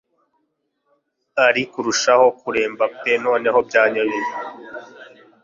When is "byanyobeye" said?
3.67-4.31